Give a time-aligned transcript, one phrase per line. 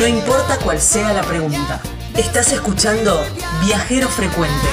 [0.00, 1.78] No importa cuál sea la pregunta.
[2.16, 3.20] Estás escuchando
[3.66, 4.66] Viajero Frecuente.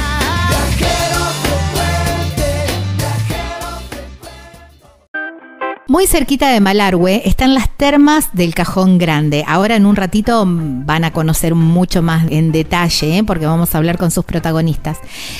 [5.89, 9.43] Muy cerquita de Malargüe están las termas del Cajón Grande.
[9.45, 13.23] Ahora en un ratito van a conocer mucho más en detalle, ¿eh?
[13.25, 14.97] porque vamos a hablar con sus protagonistas.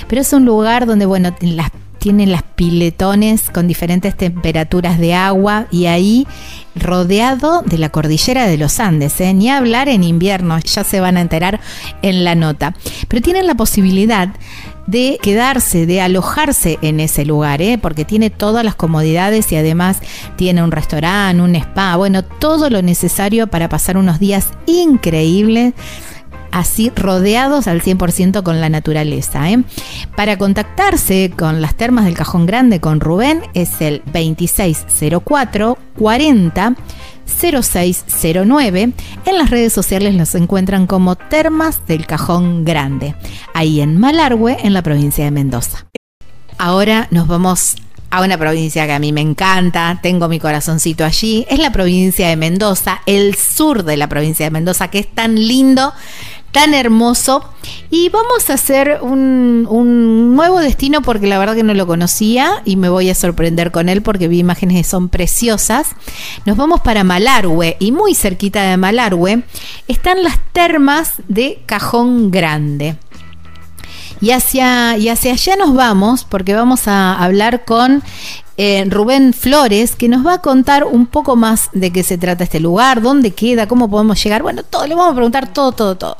[0.09, 1.71] Pero es un lugar donde, bueno, las
[2.07, 6.25] tienen las piletones con diferentes temperaturas de agua y ahí
[6.73, 9.33] rodeado de la cordillera de los Andes, ¿eh?
[9.33, 11.59] ni hablar en invierno, ya se van a enterar
[12.01, 12.73] en la nota.
[13.09, 14.29] Pero tienen la posibilidad
[14.85, 17.77] de quedarse, de alojarse en ese lugar, ¿eh?
[17.77, 19.99] porque tiene todas las comodidades y además
[20.37, 25.73] tiene un restaurante, un spa, bueno, todo lo necesario para pasar unos días increíbles
[26.51, 29.49] así rodeados al 100% con la naturaleza.
[29.49, 29.63] ¿eh?
[30.15, 36.75] Para contactarse con las termas del Cajón Grande con Rubén es el 2604 40
[37.27, 38.91] 0609.
[39.25, 43.15] En las redes sociales los encuentran como Termas del Cajón Grande,
[43.53, 45.87] ahí en Malargüe, en la provincia de Mendoza.
[46.57, 47.75] Ahora nos vamos
[48.09, 52.29] a una provincia que a mí me encanta, tengo mi corazoncito allí, es la provincia
[52.29, 55.93] de Mendoza, el sur de la provincia de Mendoza, que es tan lindo
[56.57, 57.43] tan hermoso.
[57.91, 62.77] Y vamos a hacer un, nuevo destino porque la verdad que no lo conocía y
[62.77, 65.89] me voy a sorprender con él porque vi imágenes que son preciosas.
[66.45, 69.43] Nos vamos para Malargüe y muy cerquita de Malargüe
[69.87, 72.97] están las termas de Cajón Grande.
[74.19, 78.01] Y hacia, y hacia allá nos vamos porque vamos a hablar con
[78.57, 82.43] eh, Rubén Flores, que nos va a contar un poco más de qué se trata
[82.43, 84.41] este lugar, dónde queda, cómo podemos llegar.
[84.43, 86.17] Bueno, todo, le vamos a preguntar todo, todo, todo.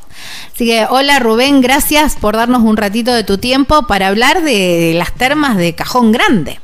[0.53, 4.93] Así que, hola Rubén, gracias por darnos un ratito de tu tiempo para hablar de
[4.95, 6.59] las termas de Cajón Grande.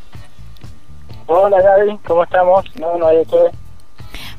[1.26, 2.66] Hola Gaby, ¿cómo estamos?
[2.80, 3.38] No, no hay que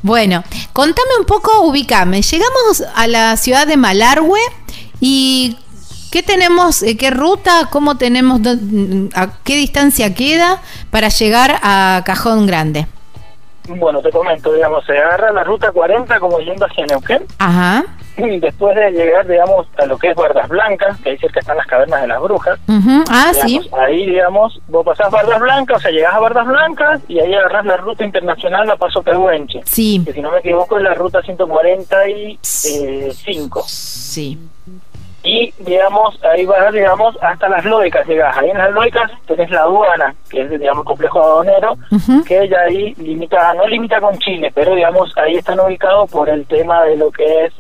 [0.05, 2.21] bueno, contame un poco, ubicame.
[2.21, 4.39] Llegamos a la ciudad de Malargüe
[5.01, 5.57] y
[6.15, 8.41] ¿Qué tenemos, eh, qué ruta, cómo tenemos,
[9.17, 12.87] a qué distancia queda para llegar a Cajón Grande?
[13.67, 17.25] Bueno, te comento, digamos, se agarra la ruta 40 como yendo hacia Neuquén.
[17.41, 17.85] Ajá.
[18.17, 21.57] Y después de llegar, digamos, a lo que es Bardas Blancas, que ahí cerca están
[21.57, 22.61] las cavernas de las brujas.
[23.11, 23.69] Ah, sí.
[23.77, 27.67] Ahí, digamos, vos pasás Bardas Blancas, o sea, llegás a Bardas Blancas y ahí agarrás
[27.67, 29.63] la ruta internacional a Paso Pehuenche.
[29.65, 30.01] Sí.
[30.05, 33.65] Que si no me equivoco es la ruta 145.
[33.67, 34.39] Sí
[35.25, 39.63] y digamos ahí vas digamos hasta las loicas llegas ahí en las loicas tenés la
[39.63, 41.75] aduana que es digamos complejo aduanero
[42.27, 46.47] que ya ahí limita no limita con Chile pero digamos ahí están ubicados por el
[46.47, 47.53] tema de lo que es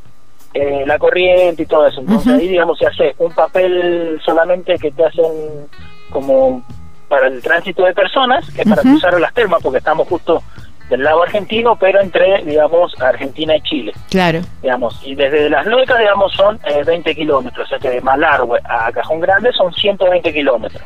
[0.54, 2.00] eh, la corriente y todo eso.
[2.00, 5.66] Entonces ahí digamos se hace un papel solamente que te hacen
[6.10, 6.62] como
[7.08, 10.42] para el tránsito de personas que para cruzar las termas porque estamos justo
[10.88, 13.92] del lado argentino, pero entre, digamos, Argentina y Chile.
[14.10, 14.40] Claro.
[14.62, 18.60] Digamos, y desde las Loicas, digamos, son 20 eh, kilómetros, o sea que de Malargüe
[18.64, 20.82] a Cajón Grande son 120 kilómetros.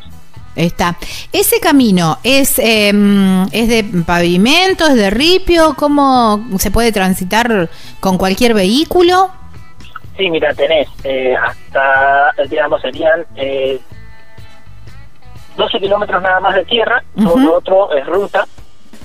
[0.55, 0.97] Está.
[1.33, 5.75] ¿Ese camino es, em, es de pavimento, es de ripio?
[5.77, 7.69] ¿Cómo se puede transitar
[8.01, 9.31] con cualquier vehículo?
[10.17, 13.79] Sí, mira, tenés eh, hasta, digamos, serían eh,
[15.57, 18.47] 12 kilómetros nada más de tierra, todo lo otro es ruta,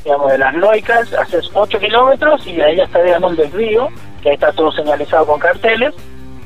[0.04, 3.90] digamos, de las Loicas, haces 8 kilómetros y de ahí está, digamos, del río,
[4.22, 5.94] que ahí está todo señalizado con carteles,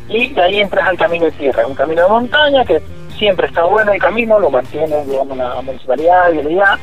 [0.10, 2.82] y de ahí entras al camino de tierra, un camino de montaña que
[3.18, 6.80] siempre está bueno el camino, lo mantiene, digamos, la municipalidad, vialidad,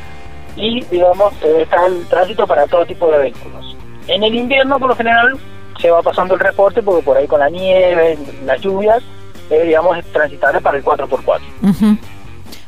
[0.56, 3.76] y, digamos, está el tránsito para todo tipo de vehículos.
[4.06, 5.38] En el invierno, por lo general,
[5.80, 9.02] se va pasando el reporte porque por ahí con la nieve, las lluvias,
[9.50, 11.40] eh, digamos, es transitable para el 4x4.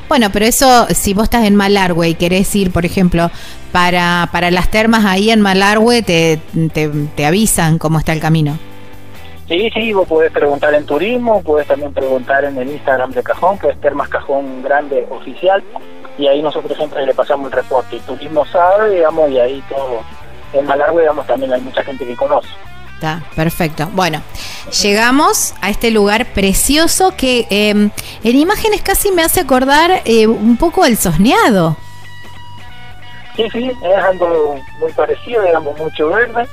[0.09, 3.31] Bueno, pero eso, si vos estás en Malargüe y querés ir, por ejemplo,
[3.73, 6.39] para, para las termas ahí en Malargüe, te,
[6.73, 8.57] te, avisan cómo está el camino.
[9.49, 13.59] Sí, sí, vos podés preguntar en turismo, puedes también preguntar en el Instagram de Cajón,
[13.59, 15.63] que es Termas Cajón Grande Oficial,
[16.19, 17.97] y ahí nosotros siempre le pasamos el reporte.
[17.97, 20.01] Y turismo sabe, digamos, y ahí todo.
[20.53, 22.49] En Malargüe, digamos, también hay mucha gente que conoce.
[22.95, 23.91] Está, perfecto.
[23.93, 24.23] Bueno,
[24.71, 27.91] llegamos a este lugar precioso que em,
[28.25, 31.77] en imágenes casi me hace acordar eh, un poco al sosneado.
[33.37, 36.47] Sí, sí, es algo muy parecido, digamos, mucho verde.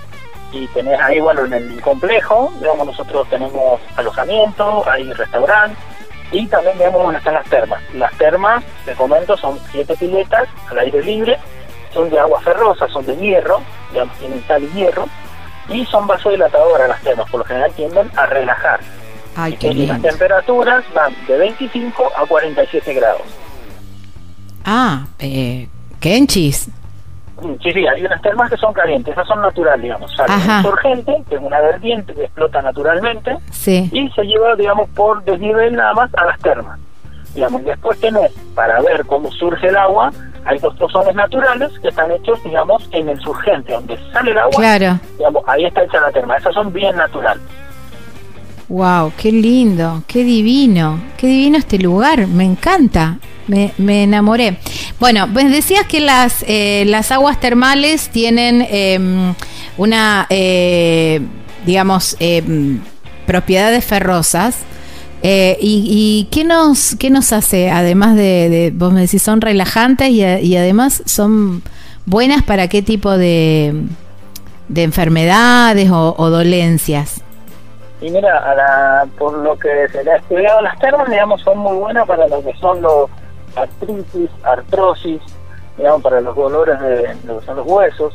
[0.52, 5.76] Y tenés ahí, bueno, en el complejo, digamos, nosotros tenemos alojamiento, hay restaurante
[6.32, 7.82] y también, digamos, donde están las termas.
[7.94, 11.40] Las termas, te comento, son siete piletas al aire libre,
[11.92, 13.62] son de agua ferrosa, son de hierro,
[13.92, 14.44] digamos, tienen
[14.74, 15.08] hierro
[15.70, 18.80] y son vasodilatadoras las termas, por lo general tienden a relajar.
[19.36, 23.22] Ay, qué Las temperaturas van de 25 a 47 grados.
[24.66, 25.68] Ah, eh,
[26.00, 26.70] Kenchis.
[27.62, 30.16] Sí, sí, hay unas termas que son calientes, esas son naturales, digamos.
[30.16, 30.58] Sale Ajá.
[30.58, 33.90] un surgente, que es una vertiente que explota naturalmente, Sí.
[33.92, 36.80] y se lleva, digamos, por desnivel nada más a las termas.
[37.34, 40.12] Digamos, después tenés, para ver cómo surge el agua,
[40.46, 44.52] hay dos pozones naturales que están hechos, digamos, en el surgente, donde sale el agua,
[44.58, 45.00] Claro.
[45.18, 46.38] digamos, ahí está hecha la terma.
[46.38, 47.44] Esas son bien naturales.
[48.70, 53.18] Wow, qué lindo, qué divino, qué divino este lugar, me encanta,
[53.48, 54.58] me, me enamoré.
[55.00, 59.34] Bueno, pues decías que las, eh, las aguas termales tienen em,
[59.78, 61.22] una, eh,
[61.66, 62.80] digamos, em,
[63.28, 64.60] propiedades ferrosas.
[65.26, 70.58] Eh, y, qué nos qué nos hace además de, vos me decís son relajantes y
[70.58, 71.64] además son
[72.06, 73.74] buenas para qué tipo de,
[74.68, 77.22] de enfermedades o, o dolencias
[78.02, 81.58] Y mira, a la- por lo que se le ha estudiado, las termas, digamos, son
[81.58, 83.10] muy buenas para lo que son los
[83.56, 85.22] artritis, artrosis,
[85.78, 88.14] digamos, para los dolores de lo que son los huesos.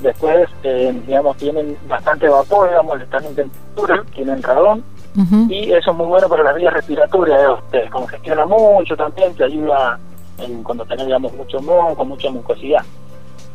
[0.00, 4.84] Después, eh, digamos, tienen bastante vapor, digamos, están en temperatura, tienen radón,
[5.48, 9.44] Y eso es muy bueno para las vías respiratorias, digamos, te descongestiona mucho también, te
[9.44, 9.98] ayuda
[10.38, 12.82] en, cuando tenés, digamos, mucho moco, mucha mucosidad.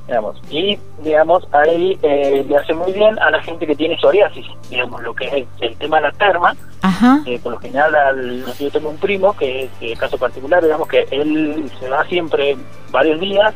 [0.07, 0.41] Digamos.
[0.50, 5.03] Y, digamos, ahí eh, le hace muy bien a la gente que tiene psoriasis, digamos,
[5.03, 6.56] lo que es el, el tema de la terma.
[6.81, 7.19] Ajá.
[7.25, 11.05] eh, por lo general, al, yo tengo un primo, que es caso particular, digamos, que
[11.12, 12.55] él se va siempre
[12.89, 13.53] varios días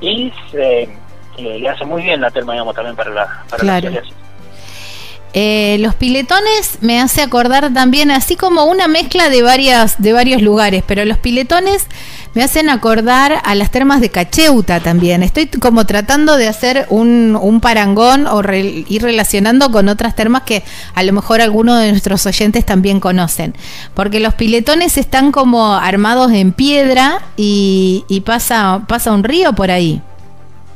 [0.00, 0.88] y se, eh,
[1.38, 3.84] le hace muy bien la terma, digamos, también para la, para Claro.
[3.90, 4.14] la psoriasis.
[5.36, 10.40] Eh, los piletones me hace acordar también, así como una mezcla de varias, de varios
[10.42, 11.86] lugares, pero los piletones
[12.34, 15.24] me hacen acordar a las termas de Cacheuta también.
[15.24, 20.62] Estoy como tratando de hacer un, un parangón o ir relacionando con otras termas que
[20.94, 23.54] a lo mejor algunos de nuestros oyentes también conocen.
[23.94, 29.72] Porque los piletones están como armados en piedra y, y pasa, pasa un río por
[29.72, 30.00] ahí.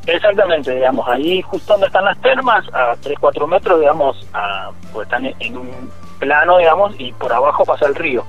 [0.09, 4.27] Exactamente, digamos, ahí justo donde están las termas, a 3, 4 metros, digamos,
[4.93, 8.25] pues están en- en un plano, digamos, y por abajo pasa el río.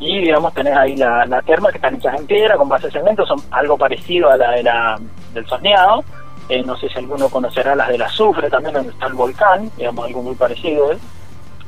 [0.00, 2.92] Y, digamos, tenés ahí la, la terma que están hechas en piedra, con base de
[2.92, 4.98] cemento, son algo parecido a la, de la
[5.32, 6.02] del soñado.
[6.48, 10.04] Eh, no sé si alguno conocerá las del azufre, también donde está el volcán, digamos,
[10.06, 10.98] algo muy parecido, ¿eh?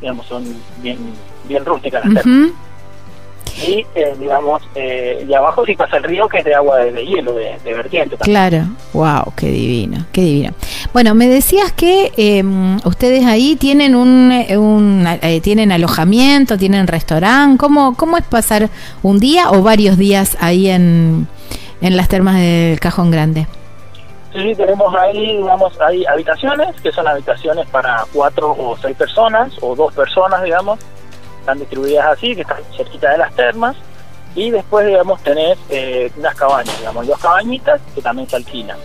[0.01, 0.45] digamos, son
[0.79, 0.99] bien,
[1.45, 2.51] bien rústicas las termas.
[3.57, 6.93] Y, eh, digamos, eh, y abajo sí pasa el río, que es de agua de,
[6.93, 8.17] de hielo, de, de vertiente.
[8.17, 8.49] también.
[8.51, 10.55] Claro, wow, qué divino, qué divino.
[10.93, 12.43] Bueno, me decías que eh,
[12.85, 17.59] ustedes ahí tienen un, eh, un, eh, tienen alojamiento, tienen restaurante.
[17.59, 18.71] ¿Cómo, ¿Cómo es pasar
[19.03, 21.29] un día o varios días ahí en,
[21.81, 23.47] en las termas del Cajón Grande?
[24.33, 29.77] Sí, tenemos ahí, digamos, hay habitaciones, que son habitaciones para cuatro o seis personas, o
[29.77, 30.81] dos personas, digamos,
[31.45, 33.77] están distribuidas así, que están cerquita de las termas,
[34.35, 38.79] y después, digamos, tenés eh, unas cabañas, digamos, dos cabañitas que también se alquilan.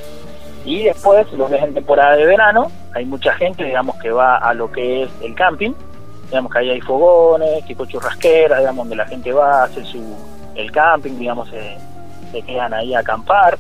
[0.66, 4.38] Y después, lo que es en temporada de verano, hay mucha gente, digamos, que va
[4.38, 5.72] a lo que es el camping,
[6.28, 10.04] digamos que ahí hay fogones, tipo churrasqueras, digamos, donde la gente va, hace su,
[10.56, 11.78] el camping, digamos, se,
[12.32, 13.58] se quedan ahí a acampar,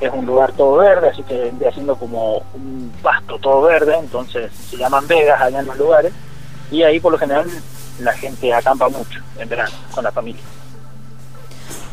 [0.00, 4.52] es un lugar todo verde, así que vendría siendo como un pasto todo verde, entonces
[4.52, 6.12] se llaman vegas allá en los lugares,
[6.70, 7.46] y ahí por lo general
[8.00, 10.42] la gente acampa mucho en verano con la familia.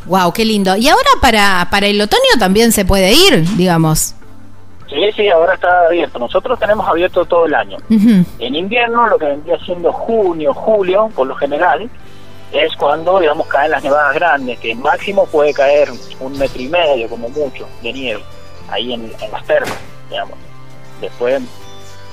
[0.06, 0.76] Wow, qué lindo.
[0.78, 4.16] Y ahora para, para el otoño también se puede ir, digamos.
[4.90, 6.18] Sí, sí, ahora está abierto.
[6.18, 7.78] Nosotros tenemos abierto todo el año.
[7.90, 11.90] En invierno, lo que vendría siendo junio, julio, por lo general,
[12.54, 15.90] es cuando, digamos, caen las nevadas grandes, que máximo puede caer
[16.22, 18.24] un metro y medio, como mucho, de nieve,
[18.70, 19.78] ahí en, en las termas,
[20.10, 20.38] digamos.
[21.02, 21.42] Después,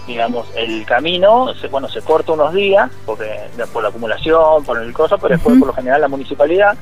[0.06, 3.40] digamos, el camino, se, bueno, se corta unos días, porque
[3.72, 6.76] por la acumulación, por el cosa, pero después, por lo general, la municipalidad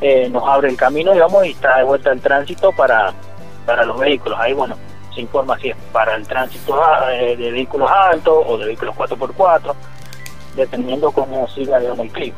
[0.00, 3.12] eh, nos abre el camino, digamos, y está de vuelta el tránsito para,
[3.66, 4.38] para los vehículos.
[4.40, 4.76] Ahí, bueno,
[5.14, 6.80] se informa si es para el tránsito
[7.10, 9.74] eh, de vehículos altos o de vehículos 4x4,
[10.56, 12.36] dependiendo cómo siga, digamos, el clima.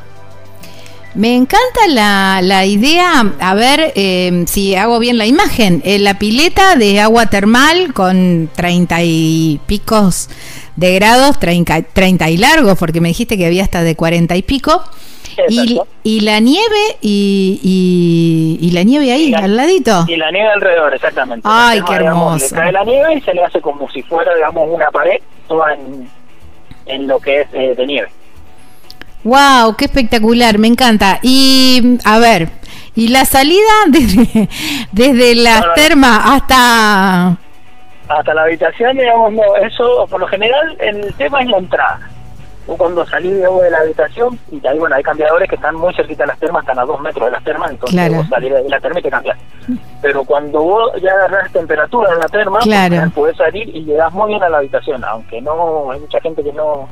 [1.17, 6.19] Me encanta la, la idea, a ver eh, si hago bien la imagen, eh, la
[6.19, 10.29] pileta de agua termal con treinta y picos
[10.77, 14.43] de grados, 30, 30 y largos, porque me dijiste que había hasta de cuarenta y
[14.43, 14.83] pico,
[15.49, 20.05] y, y la nieve y, y, y la nieve ahí, la- al ladito.
[20.09, 21.49] Y la nieve alrededor, exactamente.
[21.51, 22.55] Ay, qué digamos, hermoso.
[22.57, 25.73] Le cae la nieve y se le hace como si fuera, digamos, una pared toda
[25.75, 26.09] en,
[26.87, 28.09] en lo que es eh, de nieve.
[29.27, 31.19] Wow, qué espectacular, me encanta.
[31.21, 32.49] Y a ver,
[32.95, 34.49] y la salida desde,
[34.93, 35.75] desde las No, no, no.
[35.75, 37.37] termas hasta...
[38.09, 41.99] Hasta la habitación, digamos, no, eso por lo general el tema es la entrada.
[42.69, 45.93] o cuando salís digamos, de la habitación, y ahí bueno, hay cambiadores que están muy
[45.95, 48.15] cerquita de las termas, están a dos metros de las termas, entonces Claro.
[48.15, 49.37] vos salís de la terma y te cambias.
[50.03, 53.11] Pero cuando vos ya agarrás temperatura en la terma, Claro.
[53.13, 56.53] podés salir y llegás muy bien a la habitación, aunque no, hay mucha gente que
[56.53, 56.89] no,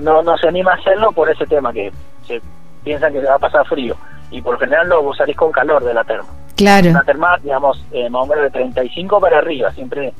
[0.00, 1.92] no, no se anima a hacerlo por ese tema, que
[2.26, 2.40] se
[2.84, 3.96] piensan que le va a pasar frío.
[4.30, 6.28] Y por lo general no, vos salís con calor de la terma.
[6.56, 10.12] Claro, Una terma, digamos, eh, más o menos de 35 para arriba, siempre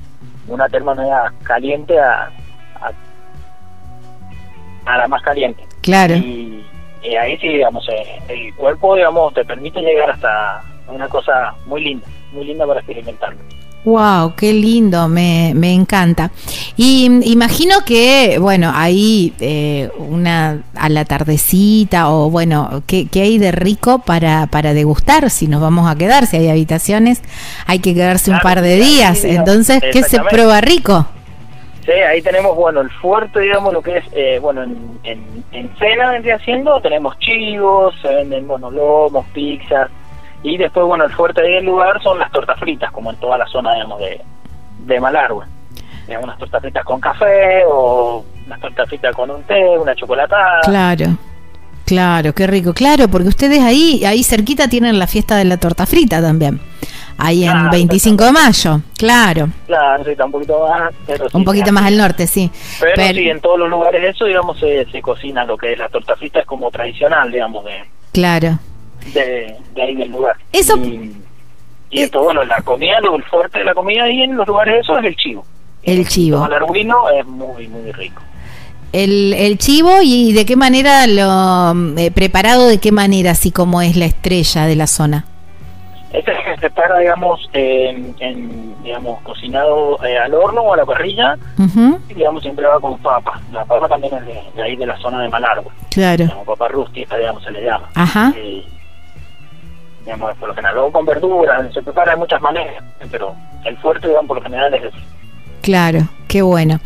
[0.49, 2.31] una terma media caliente a,
[2.81, 2.93] a,
[4.87, 5.65] a la más caliente.
[5.83, 6.15] claro.
[6.15, 6.65] Y,
[7.03, 11.83] y ahí sí, digamos, eh, el cuerpo, digamos, te permite llegar hasta una cosa muy
[11.83, 13.35] linda, muy linda para experimentar.
[13.85, 16.31] Wow, qué lindo, me, me encanta.
[16.77, 23.23] Y mm, imagino que, bueno, ahí eh, una a la tardecita o bueno, ¿qué, qué
[23.23, 25.31] hay de rico para, para degustar?
[25.31, 27.23] Si nos vamos a quedar, si hay habitaciones,
[27.67, 29.25] hay que quedarse un par de días.
[29.25, 31.07] Entonces, ¿qué se prueba rico?
[31.87, 35.75] Sí, ahí tenemos, bueno, el fuerte, digamos, lo que es, eh, bueno, en, en, en
[35.79, 39.91] cena vendría siendo, tenemos chivos, se venden, bueno, lomos, pizzas,
[40.43, 43.47] y después, bueno, el fuerte del lugar son las tortas fritas, como en toda la
[43.47, 44.21] zona, digamos, de,
[44.87, 45.45] de Malargüe.
[46.23, 50.61] Unas tortas fritas con café, o unas tortas fritas con un té, una chocolatada.
[50.63, 51.17] Claro,
[51.87, 52.73] claro, qué rico.
[52.75, 56.61] Claro, porque ustedes ahí, ahí cerquita tienen la fiesta de la torta frita también.
[57.17, 59.49] Ahí en Claro, 25 de mayo, claro.
[59.67, 61.73] Claro, sí, está un poquito más, pero sí, Un poquito ya.
[61.73, 62.51] más al norte, sí.
[62.81, 65.79] Pero, Pero- sí, en todos los lugares eso, digamos, se, se cocina lo que es
[65.79, 68.59] la torta frita, es como tradicional, digamos, de, Claro.
[69.15, 70.37] De, de ahí del lugar.
[70.53, 71.17] Eso- Y,
[71.91, 74.47] y Eh, esto, bueno, la comida, lo el fuerte de la comida ahí en los
[74.47, 75.45] lugares eso es el chivo.
[75.83, 76.45] El chivo.
[76.47, 78.23] El arguino es muy, muy rico.
[78.93, 83.81] El, el chivo y de qué manera lo eh, preparado, de qué manera, así como
[83.83, 85.25] es la estrella de la zona.
[86.13, 91.37] Este se prepara, digamos, en, en, digamos, cocinado eh, al horno o a la parrilla,
[92.09, 93.41] y, digamos, siempre va con papa.
[93.53, 95.71] La papa también es de, de ahí de la zona de Malargüe.
[95.91, 96.25] Claro.
[96.25, 97.89] Digamos, papa rústica, digamos, se le llama.
[97.95, 98.33] Ajá.
[100.05, 104.09] Digamos, por lo general, luego con verduras, se prepara de muchas maneras, pero el fuerte,
[104.09, 104.99] digamos, por lo general es ese.
[105.63, 106.81] Claro, qué bueno.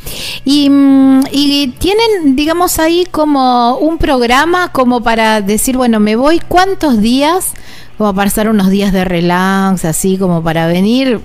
[0.44, 6.40] Y, mm, y tienen, digamos, ahí como un programa como para decir, bueno, me voy
[6.40, 7.54] cuántos días,
[7.96, 11.20] como para hacer unos días de relax, así como para venir,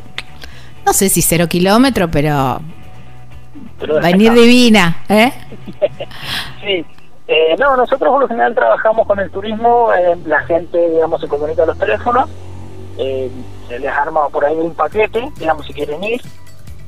[0.85, 2.61] no sé si cero kilómetro, pero
[3.79, 5.33] Pero venir divina, ¿eh?
[6.61, 6.85] Sí.
[7.31, 11.27] Eh, no, nosotros por lo general trabajamos con el turismo, eh, la gente, digamos, se
[11.27, 12.27] comunica a los teléfonos,
[12.97, 13.29] eh,
[13.67, 16.19] se les arma por ahí un paquete, digamos, si quieren ir,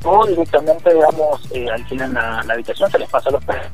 [0.04, 3.72] o directamente, digamos, eh, alquilan la, la habitación, se les pasa los precios,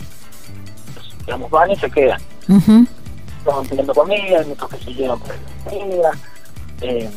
[1.25, 2.19] digamos, van y se quedan.
[2.49, 2.85] Ujú.
[3.45, 6.11] Van pidiendo comida, hay muchos que se llevan por ahí comida,
[6.81, 7.09] eh,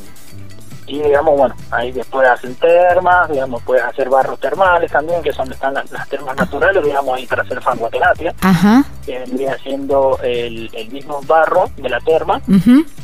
[0.86, 5.46] y digamos, bueno, ahí después hacen termas, digamos, puedes hacer barros termales también, que son
[5.46, 8.84] donde están las, las termas naturales, digamos, ahí para hacer fangoterapia Ajá.
[9.10, 12.40] Que vendría siendo el, el mismo barro de la terma,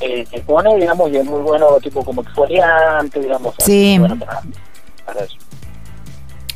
[0.00, 3.54] eh, se pone, digamos, y es muy bueno, tipo como exfoliante, digamos.
[3.58, 3.96] Sí.
[3.98, 4.42] Bueno, para,
[5.04, 5.36] para eso.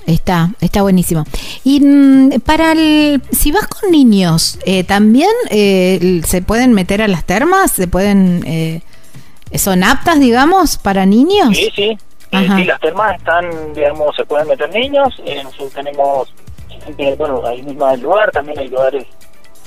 [0.07, 1.25] Está, está buenísimo.
[1.64, 7.09] Y mm, para el, si vas con niños, eh, también eh, se pueden meter a
[7.09, 8.83] las termas, se pueden, eh,
[9.57, 11.57] son aptas, digamos, para niños.
[11.57, 11.99] Sí, sí.
[12.30, 15.21] Las termas están, digamos, se pueden meter niños.
[15.42, 16.33] nosotros tenemos,
[17.19, 19.04] bueno, ahí mismo el lugar, también hay lugares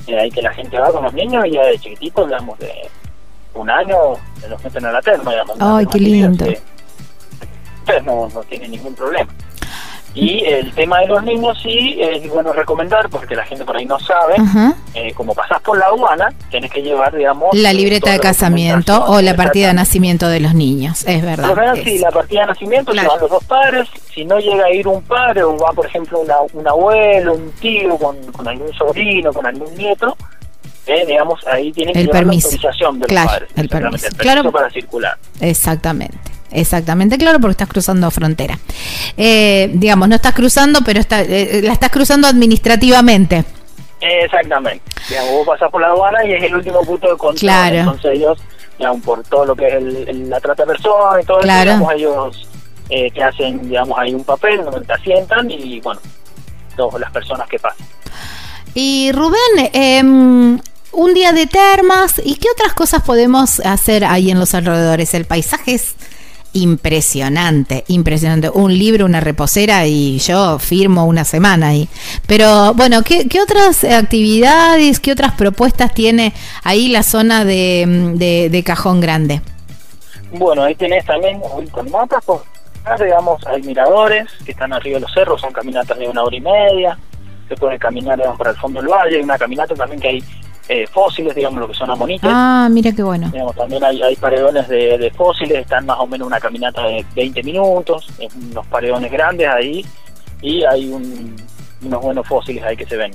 [0.08, 2.72] eh, ahí que la gente va con los niños y ya de chiquititos, digamos, de
[3.54, 3.96] un año,
[4.40, 5.58] se los meten a la terma, digamos.
[5.60, 6.46] Ay, qué lindo.
[6.46, 6.62] que-
[7.82, 9.32] Entonces no, no tiene ningún problema.
[10.16, 13.86] Y el tema de los niños sí es bueno recomendar, porque la gente por ahí
[13.86, 14.36] no sabe,
[14.94, 17.50] eh, como pasás por la aduana, tenés que llevar, digamos...
[17.58, 21.38] La eh, libreta de casamiento o la partida de nacimiento de los niños, es Por
[21.56, 21.78] verdad.
[21.78, 23.08] es- sí, la partida de nacimiento Claro.
[23.10, 23.90] se van los dos padres.
[24.14, 27.52] Si no llega a ir un padre o va, por ejemplo, una, un abuelo, un
[27.54, 30.16] tío con, con algún sobrino, con algún nieto,
[30.86, 32.50] eh, digamos, ahí tienen que El llevar permiso.
[32.50, 33.48] la autorización del Claro, padre.
[33.56, 33.96] el permiso.
[33.96, 34.52] el permiso Claro.
[34.52, 35.18] para circular.
[35.40, 36.18] Exactamente,
[36.54, 38.58] exactamente, claro, porque estás cruzando frontera.
[39.18, 43.44] Eh, digamos, no estás cruzando, pero está, eh, la estás cruzando administrativamente.
[44.02, 44.84] Exactamente.
[45.10, 47.40] Digamos, vos pasás por la aduana y es el último punto de control.
[47.40, 47.76] Claro.
[47.78, 48.38] Entonces ellos,
[48.78, 51.72] digamos, por todo lo que es el- el- la trata de personas y todo Claro.
[51.72, 52.50] eso, digamos, ellos
[52.90, 56.02] eh, te hacen, digamos, ahí un papel donde te asientan y, bueno,
[56.76, 57.88] todas las personas que pasan.
[58.74, 60.60] Y Rubén, em,
[60.92, 65.14] un día de termas, ¿y qué otras cosas podemos hacer ahí en los alrededores?
[65.14, 65.96] El paisaje es
[66.54, 68.50] impresionante, impresionante.
[68.50, 71.90] Un libro, una reposera y yo firmo una semana ahí.
[72.28, 76.34] Pero bueno, ¿qué, otras actividades, qué otras propuestas tiene
[76.64, 79.42] ahí la zona de, de- Cajón Grande?
[80.32, 81.40] Bueno, ahí tenés también
[81.72, 82.24] con mapas,
[83.00, 86.42] digamos, hay miradores que están arriba de los cerros, son caminatas de una hora y
[86.42, 86.98] media,
[87.48, 90.24] se puede caminar por el fondo del valle, hay una caminata también que hay
[90.70, 92.30] eh, fósiles, digamos, lo que son amonites.
[92.32, 93.30] Ah, mira qué bueno.
[93.32, 97.06] Digamos, también hay, hay paredones de, de fósiles, están más o menos una caminata de
[97.16, 99.86] 20 minutos, unos paredones grandes ahí,
[100.42, 101.36] y hay un,
[101.84, 103.12] unos buenos fósiles ahí que se ven.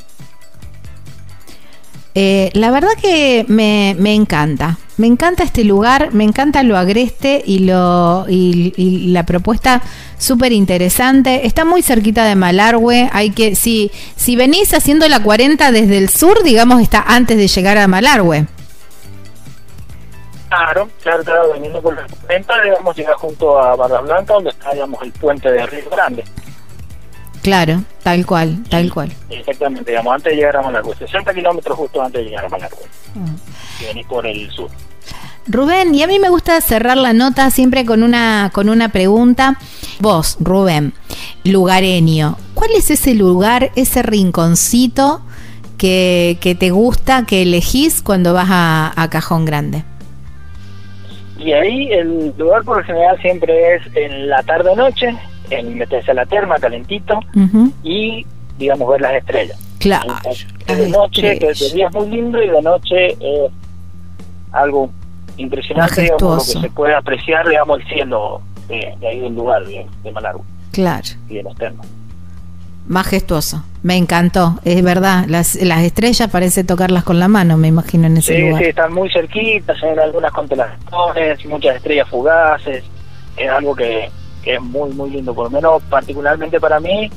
[2.15, 4.79] Eh, la verdad que me, me, encanta.
[4.99, 9.81] Me encanta este lugar, me encanta lo agreste y, lo, y, la propuesta
[10.19, 11.47] súper interesante.
[11.47, 13.09] Está muy cerquita de Malargüe.
[13.13, 17.47] Hay que, si, si venís haciendo la 40 desde el sur, digamos, está antes de
[17.47, 18.47] llegar a Malargüe.
[20.49, 24.73] Claro, claro, claro, veniendo por la 40, digamos, llegar junto a Barra Blanca, donde está,
[24.73, 26.25] el puente de Río Grande.
[27.49, 29.11] Claro, tal cual, tal cual.
[29.31, 32.85] Exactamente, digamos, antes de llegar a Malargüe, 60 kilómetros justo antes de llegar a Malargüe.
[33.15, 33.37] Mm.
[33.81, 34.69] Y venís por el sur.
[35.47, 39.57] Rubén, y a mí me gusta cerrar la nota siempre con una, con una pregunta.
[39.99, 40.93] Vos, Rubén,
[41.43, 45.23] lugareño, ¿cuál es ese lugar, ese rinconcito
[45.79, 49.85] que, que te gusta, que elegís cuando vas a, a Cajón Grande?
[51.39, 55.17] Y ahí el lugar por lo general siempre es en la tarde-noche,
[55.51, 57.73] en meterse a la terma calentito uh -huh.
[57.83, 58.27] y,
[58.59, 59.59] digamos, ver las estrellas.
[59.79, 60.15] Claro.
[60.67, 63.53] de noche, que de día es muy lindo y de noche es
[64.53, 64.91] algo
[65.37, 69.65] impresionante, digamos, lo que se puede apreciar, digamos, el cielo de, de ahí del lugar,
[69.65, 70.45] de, de Malargüe.
[70.73, 71.07] Claro.
[71.29, 71.87] Y de los termas.
[72.89, 78.07] Majestuoso, me encantó, es verdad, las, las estrellas parece tocarlas con la mano, me imagino,
[78.07, 78.63] en ese sí, lugar.
[78.63, 82.83] Sí, están muy cerquitas, hay algunas constelaciones, muchas estrellas fugaces,
[83.37, 84.11] es algo que,
[84.43, 87.11] que es muy, muy lindo, por lo menos particularmente para mí,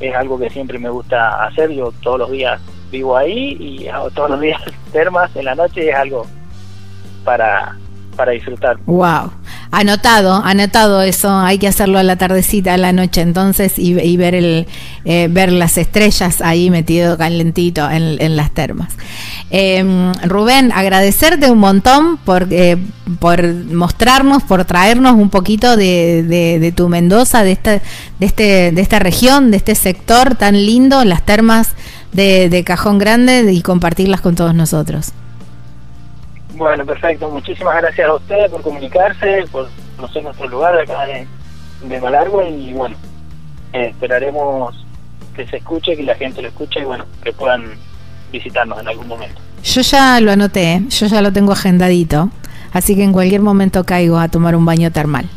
[0.00, 2.60] es algo que siempre me gusta hacer, yo todos los días
[2.90, 4.60] vivo ahí y todos los días
[4.92, 6.26] termas en la noche y es algo
[7.24, 7.76] para,
[8.18, 8.76] para disfrutar.
[8.84, 9.30] Wow,
[9.70, 14.34] anotado, anotado eso, hay que hacerlo a la tardecita, a la noche entonces y, ver
[14.34, 14.66] el
[15.04, 18.92] eh, ver las estrellas ahí metido calentito en, en las termas.
[19.50, 22.76] Eh, Rubén, agradecerte un montón por, eh,
[23.18, 28.72] por mostrarnos, por traernos un poquito de, de, de, tu Mendoza, de esta, de este,
[28.72, 31.70] de esta región, de este sector tan lindo, las termas
[32.12, 35.12] de, de Cajón Grande y compartirlas con todos nosotros.
[36.58, 37.30] Bueno, perfecto.
[37.30, 41.26] Muchísimas gracias a ustedes por comunicarse, por conocer nuestro lugar acá de,
[41.88, 42.96] de Malargüe y bueno,
[43.72, 44.84] eh, esperaremos
[45.36, 47.64] que se escuche, que la gente lo escuche y bueno, que puedan
[48.32, 49.40] visitarnos en algún momento.
[49.62, 52.30] Yo ya lo anoté, yo ya lo tengo agendadito,
[52.72, 55.28] así que en cualquier momento caigo a tomar un baño termal.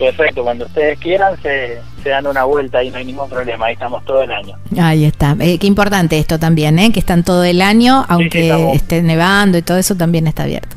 [0.00, 3.74] Perfecto, cuando ustedes quieran se, se, dan una vuelta y no hay ningún problema, ahí
[3.74, 4.56] estamos todo el año.
[4.80, 6.90] Ahí está, eh, qué importante esto también, ¿eh?
[6.90, 10.44] que están todo el año, aunque sí, sí, esté nevando y todo eso también está
[10.44, 10.74] abierto.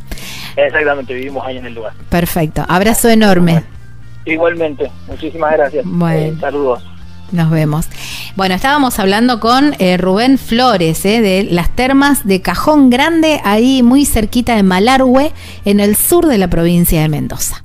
[0.58, 1.94] Exactamente, vivimos ahí en el lugar.
[2.10, 3.54] Perfecto, abrazo enorme.
[3.54, 3.68] Bueno,
[4.26, 5.86] igualmente, muchísimas gracias.
[5.88, 6.20] Bueno.
[6.20, 6.84] Eh, saludos.
[7.32, 7.88] Nos vemos.
[8.36, 13.82] Bueno, estábamos hablando con eh, Rubén Flores eh, de las termas de Cajón Grande, ahí
[13.82, 15.32] muy cerquita de Malargüe,
[15.66, 17.64] en el sur de la provincia de Mendoza.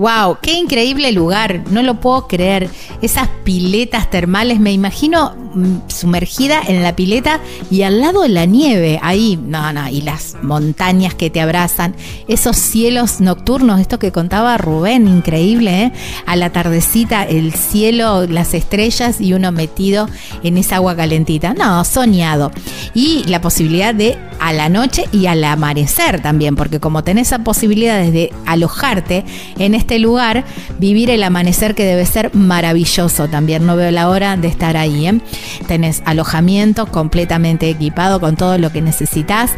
[0.00, 2.70] Wow, qué increíble lugar, no lo puedo creer.
[3.02, 8.44] Esas piletas termales, me imagino mm, sumergida en la pileta y al lado de la
[8.44, 11.96] nieve, ahí, no, no, y las montañas que te abrazan,
[12.28, 15.92] esos cielos nocturnos, esto que contaba Rubén, increíble, ¿eh?
[16.26, 20.08] A la tardecita, el cielo, las estrellas y uno metido
[20.44, 21.54] en esa agua calentita.
[21.54, 22.52] No, soñado.
[22.94, 27.40] Y la posibilidad de a la noche y al amanecer también, porque como tenés esa
[27.40, 29.24] posibilidad de alojarte
[29.58, 30.44] en este lugar,
[30.78, 33.64] vivir el amanecer que debe ser maravilloso también.
[33.64, 35.06] No veo la hora de estar ahí.
[35.06, 35.18] ¿eh?
[35.66, 39.52] Tenés alojamiento completamente equipado con todo lo que necesitas,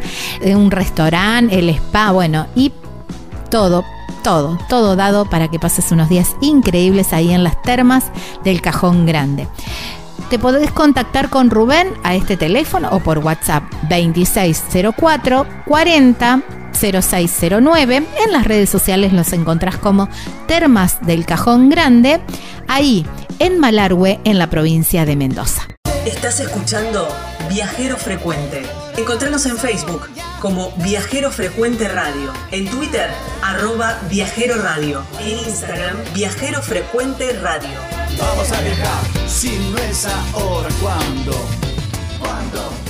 [0.44, 2.70] un restaurante, el spa, bueno, y
[3.50, 3.84] todo
[4.22, 8.04] todo, todo dado para que pases unos días increíbles ahí en las termas
[8.44, 9.48] del Cajón Grande.
[10.28, 17.96] Te podés contactar con Rubén a este teléfono o por WhatsApp 2604 40 0609.
[17.96, 20.09] En las redes sociales los encontrás como
[20.46, 22.20] Termas del Cajón Grande,
[22.68, 23.06] ahí
[23.38, 25.66] en Malargüe, en la provincia de Mendoza.
[26.06, 27.09] Estás escuchando
[27.48, 28.62] Viajero Frecuente.
[28.96, 30.09] Encontranos en Facebook
[30.40, 33.11] como Viajero Frecuente Radio, en Twitter
[33.42, 37.78] arroba Viajero Radio, en Instagram Viajero Frecuente Radio.
[38.18, 41.33] Vamos a viajar, si no es ahora, ¿cuándo?
[42.18, 42.89] ¿Cuándo?